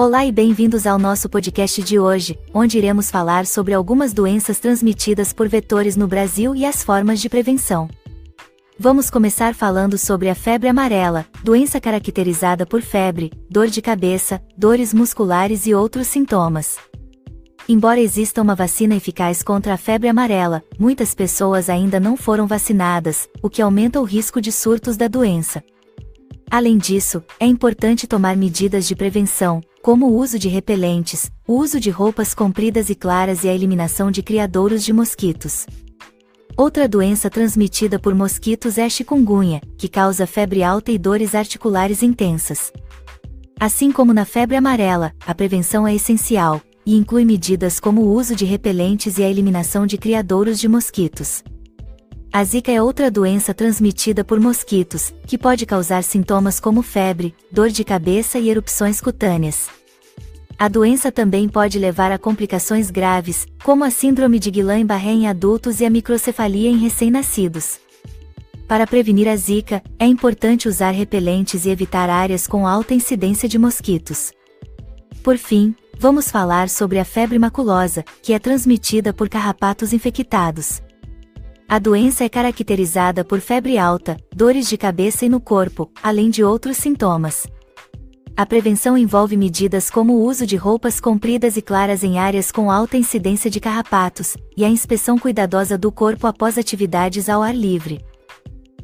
Olá 0.00 0.24
e 0.24 0.30
bem-vindos 0.30 0.86
ao 0.86 0.96
nosso 0.96 1.28
podcast 1.28 1.82
de 1.82 1.98
hoje, 1.98 2.38
onde 2.54 2.78
iremos 2.78 3.10
falar 3.10 3.44
sobre 3.44 3.74
algumas 3.74 4.12
doenças 4.12 4.60
transmitidas 4.60 5.32
por 5.32 5.48
vetores 5.48 5.96
no 5.96 6.06
Brasil 6.06 6.54
e 6.54 6.64
as 6.64 6.84
formas 6.84 7.20
de 7.20 7.28
prevenção. 7.28 7.90
Vamos 8.78 9.10
começar 9.10 9.56
falando 9.56 9.98
sobre 9.98 10.28
a 10.28 10.36
febre 10.36 10.68
amarela, 10.68 11.26
doença 11.42 11.80
caracterizada 11.80 12.64
por 12.64 12.80
febre, 12.80 13.32
dor 13.50 13.66
de 13.66 13.82
cabeça, 13.82 14.40
dores 14.56 14.94
musculares 14.94 15.66
e 15.66 15.74
outros 15.74 16.06
sintomas. 16.06 16.76
Embora 17.68 17.98
exista 17.98 18.40
uma 18.40 18.54
vacina 18.54 18.94
eficaz 18.94 19.42
contra 19.42 19.74
a 19.74 19.76
febre 19.76 20.08
amarela, 20.08 20.62
muitas 20.78 21.12
pessoas 21.12 21.68
ainda 21.68 21.98
não 21.98 22.16
foram 22.16 22.46
vacinadas, 22.46 23.28
o 23.42 23.50
que 23.50 23.60
aumenta 23.60 24.00
o 24.00 24.04
risco 24.04 24.40
de 24.40 24.52
surtos 24.52 24.96
da 24.96 25.08
doença. 25.08 25.60
Além 26.50 26.78
disso, 26.78 27.22
é 27.38 27.46
importante 27.46 28.06
tomar 28.06 28.36
medidas 28.36 28.88
de 28.88 28.96
prevenção, 28.96 29.60
como 29.82 30.06
o 30.06 30.16
uso 30.16 30.38
de 30.38 30.48
repelentes, 30.48 31.30
o 31.46 31.54
uso 31.54 31.78
de 31.78 31.90
roupas 31.90 32.34
compridas 32.34 32.88
e 32.88 32.94
claras 32.94 33.44
e 33.44 33.48
a 33.48 33.54
eliminação 33.54 34.10
de 34.10 34.22
criadouros 34.22 34.82
de 34.82 34.92
mosquitos. 34.92 35.66
Outra 36.56 36.88
doença 36.88 37.28
transmitida 37.28 37.98
por 37.98 38.14
mosquitos 38.14 38.78
é 38.78 38.84
a 38.84 38.88
chikungunya, 38.88 39.60
que 39.76 39.88
causa 39.88 40.26
febre 40.26 40.62
alta 40.62 40.90
e 40.90 40.98
dores 40.98 41.34
articulares 41.34 42.02
intensas. 42.02 42.72
Assim 43.60 43.92
como 43.92 44.14
na 44.14 44.24
febre 44.24 44.56
amarela, 44.56 45.12
a 45.26 45.34
prevenção 45.34 45.86
é 45.86 45.94
essencial, 45.94 46.62
e 46.84 46.96
inclui 46.96 47.24
medidas 47.24 47.78
como 47.78 48.00
o 48.02 48.12
uso 48.12 48.34
de 48.34 48.46
repelentes 48.46 49.18
e 49.18 49.22
a 49.22 49.28
eliminação 49.28 49.86
de 49.86 49.98
criadouros 49.98 50.58
de 50.58 50.66
mosquitos. 50.66 51.42
A 52.30 52.44
zika 52.44 52.70
é 52.70 52.80
outra 52.80 53.10
doença 53.10 53.54
transmitida 53.54 54.22
por 54.22 54.38
mosquitos, 54.38 55.14
que 55.26 55.38
pode 55.38 55.64
causar 55.64 56.04
sintomas 56.04 56.60
como 56.60 56.82
febre, 56.82 57.34
dor 57.50 57.70
de 57.70 57.82
cabeça 57.82 58.38
e 58.38 58.50
erupções 58.50 59.00
cutâneas. 59.00 59.68
A 60.58 60.68
doença 60.68 61.10
também 61.10 61.48
pode 61.48 61.78
levar 61.78 62.12
a 62.12 62.18
complicações 62.18 62.90
graves, 62.90 63.46
como 63.64 63.82
a 63.82 63.90
síndrome 63.90 64.38
de 64.38 64.50
Guillain-Barré 64.50 65.12
em 65.12 65.26
adultos 65.26 65.80
e 65.80 65.86
a 65.86 65.90
microcefalia 65.90 66.68
em 66.68 66.76
recém-nascidos. 66.76 67.80
Para 68.66 68.86
prevenir 68.86 69.26
a 69.26 69.36
zika, 69.36 69.82
é 69.98 70.04
importante 70.04 70.68
usar 70.68 70.90
repelentes 70.90 71.64
e 71.64 71.70
evitar 71.70 72.10
áreas 72.10 72.46
com 72.46 72.66
alta 72.66 72.92
incidência 72.92 73.48
de 73.48 73.58
mosquitos. 73.58 74.32
Por 75.22 75.38
fim, 75.38 75.74
vamos 75.98 76.30
falar 76.30 76.68
sobre 76.68 76.98
a 76.98 77.04
febre 77.06 77.38
maculosa, 77.38 78.04
que 78.22 78.34
é 78.34 78.38
transmitida 78.38 79.14
por 79.14 79.30
carrapatos 79.30 79.94
infectados. 79.94 80.82
A 81.70 81.78
doença 81.78 82.24
é 82.24 82.30
caracterizada 82.30 83.22
por 83.22 83.40
febre 83.40 83.76
alta, 83.76 84.16
dores 84.34 84.70
de 84.70 84.78
cabeça 84.78 85.26
e 85.26 85.28
no 85.28 85.38
corpo, 85.38 85.90
além 86.02 86.30
de 86.30 86.42
outros 86.42 86.78
sintomas. 86.78 87.46
A 88.34 88.46
prevenção 88.46 88.96
envolve 88.96 89.36
medidas 89.36 89.90
como 89.90 90.14
o 90.14 90.24
uso 90.24 90.46
de 90.46 90.56
roupas 90.56 90.98
compridas 90.98 91.58
e 91.58 91.60
claras 91.60 92.02
em 92.02 92.18
áreas 92.18 92.50
com 92.50 92.70
alta 92.70 92.96
incidência 92.96 93.50
de 93.50 93.60
carrapatos, 93.60 94.34
e 94.56 94.64
a 94.64 94.68
inspeção 94.70 95.18
cuidadosa 95.18 95.76
do 95.76 95.92
corpo 95.92 96.26
após 96.26 96.56
atividades 96.56 97.28
ao 97.28 97.42
ar 97.42 97.54
livre. 97.54 98.00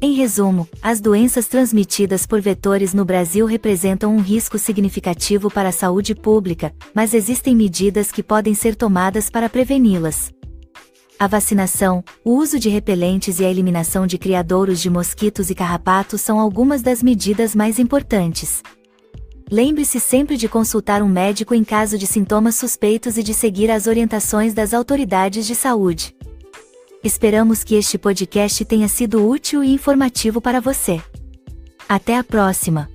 Em 0.00 0.14
resumo, 0.14 0.66
as 0.80 1.02
doenças 1.02 1.46
transmitidas 1.46 2.24
por 2.24 2.40
vetores 2.40 2.94
no 2.94 3.04
Brasil 3.04 3.44
representam 3.44 4.16
um 4.16 4.22
risco 4.22 4.58
significativo 4.58 5.50
para 5.50 5.68
a 5.68 5.72
saúde 5.72 6.14
pública, 6.14 6.72
mas 6.94 7.12
existem 7.12 7.54
medidas 7.54 8.10
que 8.10 8.22
podem 8.22 8.54
ser 8.54 8.74
tomadas 8.74 9.28
para 9.28 9.50
preveni-las. 9.50 10.32
A 11.20 11.26
vacinação, 11.26 12.02
o 12.24 12.30
uso 12.30 12.58
de 12.58 12.70
repelentes 12.70 13.40
e 13.40 13.44
a 13.44 13.50
eliminação 13.50 14.06
de 14.06 14.16
criadouros 14.16 14.80
de 14.80 14.88
mosquitos 14.88 15.50
e 15.50 15.54
carrapatos 15.54 16.22
são 16.22 16.40
algumas 16.40 16.80
das 16.80 17.02
medidas 17.02 17.54
mais 17.54 17.78
importantes. 17.78 18.62
Lembre-se 19.50 20.00
sempre 20.00 20.38
de 20.38 20.48
consultar 20.48 21.02
um 21.02 21.08
médico 21.08 21.54
em 21.54 21.62
caso 21.62 21.98
de 21.98 22.06
sintomas 22.06 22.54
suspeitos 22.54 23.18
e 23.18 23.22
de 23.22 23.34
seguir 23.34 23.70
as 23.70 23.86
orientações 23.86 24.54
das 24.54 24.72
autoridades 24.72 25.46
de 25.46 25.54
saúde. 25.54 26.16
Esperamos 27.04 27.62
que 27.62 27.74
este 27.74 27.98
podcast 27.98 28.64
tenha 28.64 28.88
sido 28.88 29.28
útil 29.28 29.62
e 29.62 29.74
informativo 29.74 30.40
para 30.40 30.58
você. 30.58 31.02
Até 31.86 32.16
a 32.16 32.24
próxima! 32.24 32.88